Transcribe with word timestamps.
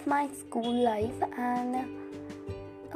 it's 0.00 0.06
my 0.06 0.28
school 0.28 0.72
life 0.84 1.22
and 1.36 1.84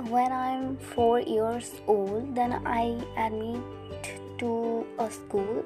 when 0.08 0.32
i'm 0.32 0.76
4 0.76 1.20
years 1.20 1.72
old 1.86 2.34
then 2.34 2.52
i 2.64 2.96
admit 3.16 3.60
to 4.38 4.86
a 4.98 5.10
school. 5.10 5.64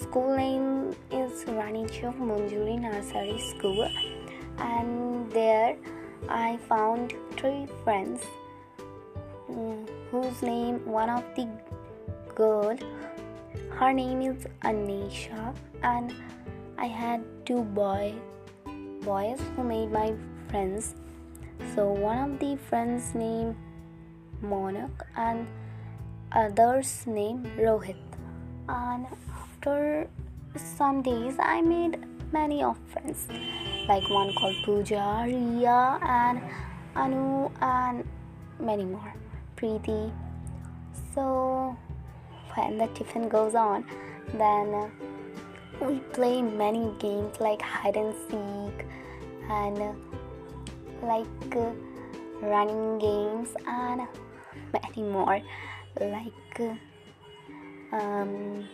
School 0.00 0.36
name 0.36 0.94
is 1.10 1.44
Rani 1.46 1.84
Chowk 1.84 2.18
Manjuri 2.30 2.78
Nursery 2.78 3.38
School 3.50 3.88
and 4.58 5.30
there 5.32 5.76
I 6.28 6.58
found 6.68 7.14
three 7.36 7.66
friends 7.84 8.20
mm, 9.50 9.88
whose 10.10 10.42
name 10.42 10.84
one 10.84 11.10
of 11.10 11.24
the 11.36 11.48
girl 12.34 12.76
her 13.70 13.92
name 13.92 14.22
is 14.22 14.46
Anisha 14.62 15.54
and 15.82 16.14
I 16.76 16.86
had 16.86 17.24
two 17.46 17.62
boy 17.62 18.14
boys 19.02 19.40
who 19.56 19.64
made 19.64 19.90
my 19.90 20.12
friends 20.50 20.94
so 21.74 21.86
one 21.90 22.18
of 22.18 22.38
the 22.38 22.56
friends 22.68 23.14
named 23.14 23.56
Monak 24.42 24.90
and 25.16 25.46
others 26.32 27.04
named 27.06 27.46
Rohit 27.56 27.96
and 28.68 29.06
after 29.32 30.08
some 30.56 31.02
days 31.02 31.36
I 31.38 31.60
made 31.60 31.98
many 32.32 32.62
of 32.62 32.78
friends 32.92 33.26
like 33.88 34.08
one 34.10 34.34
called 34.34 34.56
Pooja, 34.64 35.24
Riya 35.24 35.98
and 36.02 36.42
Anu 36.94 37.50
and 37.62 38.04
many 38.60 38.84
more. 38.84 39.14
Preeti. 39.56 40.12
So 41.14 41.76
when 42.54 42.78
the 42.78 42.86
tiffin 42.88 43.28
goes 43.28 43.54
on, 43.54 43.84
then 44.34 44.90
we 45.80 46.00
play 46.12 46.42
many 46.42 46.92
games 46.98 47.40
like 47.40 47.62
hide 47.62 47.96
and 47.96 48.14
seek 48.28 48.86
and 49.50 49.96
like 51.02 51.56
uh, 51.56 51.70
running 52.42 52.98
games 52.98 53.48
and 53.66 54.02
many 54.72 55.02
more 55.02 55.40
like 56.00 56.60
uh, 56.60 57.96
um, 57.96 58.68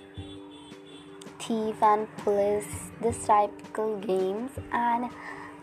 thief 1.39 1.83
and 1.83 2.08
police 2.19 2.91
this 3.00 3.27
typical 3.27 3.98
games 3.98 4.50
and 4.72 5.11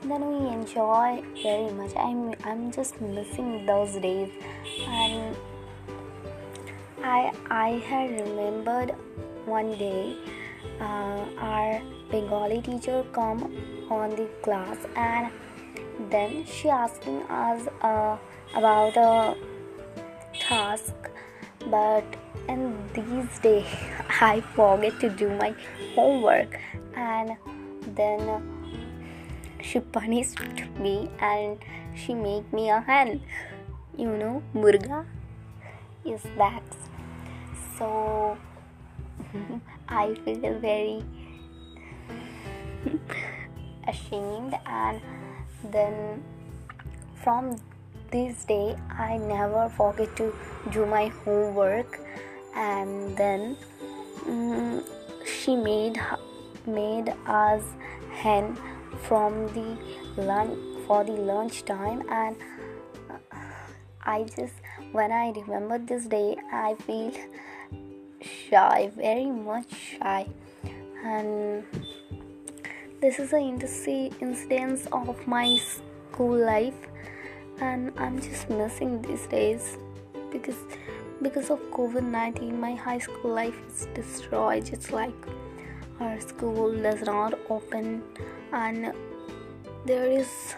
then 0.04 0.28
we 0.28 0.50
enjoy 0.52 1.24
very 1.44 1.72
much. 1.74 1.96
I'm 1.96 2.34
i'm 2.44 2.72
just 2.72 3.00
missing 3.02 3.66
those 3.66 3.94
days. 4.02 4.32
And 4.88 5.36
i 7.04 7.32
i 7.50 7.70
had 7.90 8.12
remembered 8.12 8.92
one 9.46 9.72
day 9.78 10.16
uh, 10.80 11.26
our 11.38 11.82
bengali 12.12 12.62
teacher 12.62 13.04
come 13.12 13.40
on 13.90 14.12
the 14.12 14.28
class 14.44 14.78
and 14.96 15.32
then 16.10 16.46
she 16.46 16.70
asking 16.70 17.22
us 17.24 17.68
uh, 17.82 18.18
about 18.56 18.98
a 18.98 19.36
task. 20.40 20.94
But 21.68 22.04
in 22.50 22.76
these 22.94 23.40
days 23.40 23.68
i 24.22 24.42
forget 24.56 25.00
to 25.00 25.10
do 25.10 25.30
my 25.38 25.54
homework. 25.96 26.60
And 26.96 27.38
then 27.96 28.42
she 29.62 29.80
punished 29.80 30.40
me 30.80 31.10
and 31.20 31.58
she 31.96 32.14
make 32.14 32.52
me 32.52 32.70
a 32.70 32.82
hen. 32.82 33.22
You 33.98 34.18
know 34.18 34.44
murga? 34.56 35.06
Is 36.04 36.24
that 36.38 36.64
so 37.78 38.38
i 39.90 40.14
feel 40.26 40.60
very 40.60 41.04
ashamed 43.88 44.56
and 44.66 45.02
then 45.66 46.24
from 47.24 47.58
this 48.12 48.44
day 48.46 48.76
i 48.90 49.18
never 49.18 49.70
forget 49.70 50.16
to 50.18 50.34
do 50.70 50.86
my 50.86 51.08
homework. 51.24 52.00
And 52.56 53.16
then 53.18 53.58
um, 54.28 54.84
she 55.26 55.56
made 55.56 56.00
made 56.66 57.14
us 57.26 57.64
hen 58.12 58.58
from 59.08 59.48
the 59.54 59.78
lunch 60.18 60.58
for 60.86 61.04
the 61.04 61.14
lunch 61.14 61.64
time. 61.66 62.04
And 62.10 62.36
i 64.04 64.24
just 64.24 64.54
when 64.92 65.12
i 65.12 65.32
remember 65.32 65.78
this 65.78 66.06
day 66.08 66.36
i 66.52 66.76
feel 66.86 67.14
shy 68.22 68.92
very 68.96 69.28
much 69.28 69.74
shy. 69.74 70.28
And 71.04 71.64
this 73.02 73.18
is 73.18 73.34
an 73.34 73.60
incident 74.22 74.88
of 74.92 75.28
my 75.28 75.58
school 75.58 76.38
life 76.46 76.82
and 77.60 77.92
i'm 77.98 78.22
just 78.22 78.48
missing 78.48 79.02
these 79.02 79.26
days 79.26 79.78
because 80.32 80.60
because 81.24 81.50
of 81.50 81.60
covid-19 81.72 82.60
my 82.60 82.76
high 82.76 83.00
school 83.00 83.34
life 83.34 83.56
is 83.68 83.88
destroyed 83.96 84.64
just 84.68 84.92
like 84.92 85.16
our 86.00 86.20
school 86.20 86.72
does 86.84 87.02
not 87.02 87.34
open 87.50 88.04
and 88.54 88.94
there 89.88 90.06
is 90.06 90.56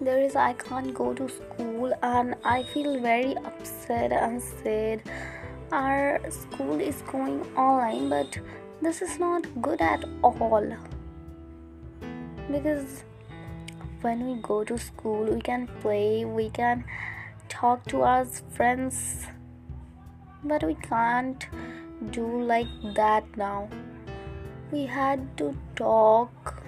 there 0.00 0.20
is 0.20 0.34
i 0.34 0.52
can't 0.52 0.92
go 0.92 1.14
to 1.14 1.28
school 1.28 1.92
and 2.02 2.34
i 2.44 2.60
feel 2.74 3.00
very 3.00 3.36
upset 3.36 4.10
and 4.12 4.42
sad. 4.42 5.00
Our 5.72 6.20
school 6.30 6.80
is 6.80 7.02
going 7.02 7.40
online 7.56 8.08
but 8.08 8.38
this 8.80 9.02
is 9.02 9.18
not 9.18 9.46
good 9.60 9.80
at 9.80 10.04
all 10.22 10.76
because 12.50 13.04
when 14.00 14.26
we 14.26 14.40
go 14.40 14.64
to 14.64 14.78
school 14.78 15.24
we 15.24 15.40
can 15.40 15.66
play 15.80 16.24
we 16.24 16.48
can 16.50 16.84
talk 17.48 17.84
to 17.86 18.02
our 18.02 18.24
friends 18.50 19.26
but 20.44 20.62
we 20.62 20.74
can't 20.74 21.46
do 22.10 22.42
like 22.42 22.68
that 22.94 23.24
now. 23.36 23.68
We 24.70 24.86
had 24.86 25.36
to 25.38 25.56
talk 25.74 26.62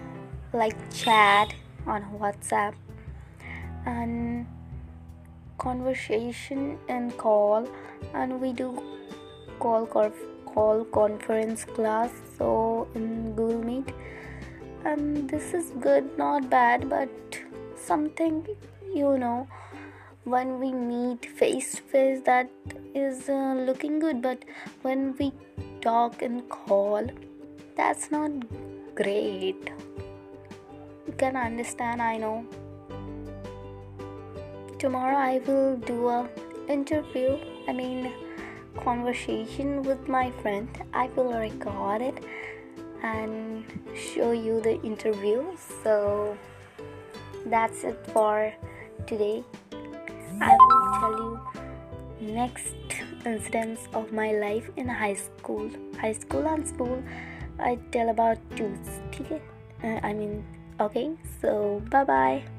like 0.52 0.76
chat 0.94 1.54
on 1.86 2.02
whatsapp 2.18 2.74
and 3.86 4.46
conversation 5.58 6.78
and 6.88 7.16
call 7.16 7.68
and 8.14 8.40
we 8.40 8.52
do 8.52 8.82
call 9.58 9.86
call 9.86 10.84
conference 10.86 11.64
class 11.64 12.10
so 12.38 12.88
in 12.94 13.34
google 13.34 13.62
meet 13.62 13.92
and 14.90 15.28
this 15.30 15.54
is 15.54 15.70
good 15.86 16.06
not 16.18 16.48
bad 16.50 16.88
but 16.88 17.40
something 17.88 18.36
you 18.94 19.16
know 19.18 19.46
when 20.24 20.58
we 20.60 20.72
meet 20.72 21.26
face 21.40 21.74
to 21.76 21.82
face 21.94 22.20
that 22.24 22.50
is 22.94 23.28
uh, 23.28 23.54
looking 23.68 23.98
good 23.98 24.22
but 24.22 24.44
when 24.82 25.14
we 25.18 25.32
talk 25.80 26.22
and 26.22 26.48
call 26.48 27.06
that's 27.78 28.10
not 28.10 28.32
great. 28.96 29.70
You 31.06 31.12
can 31.16 31.36
understand 31.36 32.02
i 32.02 32.16
know. 32.16 32.44
Tomorrow 34.80 35.16
i 35.16 35.38
will 35.46 35.76
do 35.90 36.08
a 36.08 36.28
interview 36.68 37.36
i 37.68 37.72
mean 37.72 38.10
conversation 38.82 39.82
with 39.82 40.08
my 40.08 40.30
friend. 40.42 40.68
I 40.92 41.06
will 41.14 41.32
record 41.38 42.02
it 42.02 42.18
and 43.02 43.64
show 43.94 44.32
you 44.32 44.60
the 44.60 44.80
interview 44.82 45.44
so 45.82 46.36
that's 47.46 47.84
it 47.84 47.98
for 48.12 48.52
today 49.06 49.44
I 50.40 50.56
will 50.56 51.00
tell 51.00 51.16
you 51.18 52.32
next 52.32 52.74
incidents 53.24 53.88
of 53.92 54.12
my 54.12 54.32
life 54.32 54.70
in 54.76 54.88
high 54.88 55.14
school. 55.14 55.70
High 56.00 56.12
school 56.12 56.46
and 56.46 56.66
school, 56.66 57.02
I 57.58 57.78
tell 57.92 58.10
about 58.10 58.38
two. 58.56 58.72
Okay? 59.14 59.42
Uh, 59.82 60.00
I 60.02 60.12
mean, 60.12 60.44
okay. 60.80 61.10
So 61.40 61.82
bye 61.90 62.04
bye. 62.04 62.57